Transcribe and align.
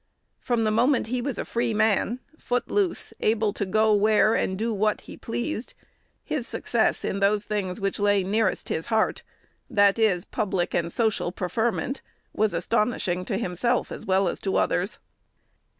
From 0.39 0.63
the 0.63 0.71
moment 0.71 1.05
he 1.09 1.21
was 1.21 1.37
a 1.37 1.45
free 1.45 1.75
man, 1.75 2.21
foot 2.35 2.71
loose, 2.71 3.13
able 3.19 3.53
to 3.53 3.67
go 3.67 3.93
where, 3.93 4.33
and 4.33 4.53
to 4.53 4.57
do 4.57 4.73
what, 4.73 5.01
he 5.01 5.15
pleased, 5.15 5.75
his 6.23 6.47
success 6.47 7.05
in 7.05 7.19
those 7.19 7.45
things 7.45 7.79
which 7.79 7.99
lay 7.99 8.23
nearest 8.23 8.69
his 8.69 8.87
heart 8.87 9.21
that 9.69 9.99
is, 9.99 10.25
public 10.25 10.73
and 10.73 10.91
social 10.91 11.31
preferment 11.31 12.01
was 12.33 12.55
astonishing 12.55 13.25
to 13.25 13.37
himself, 13.37 13.91
as 13.91 14.03
well 14.03 14.27
as 14.27 14.39
to 14.39 14.55
others. 14.55 14.97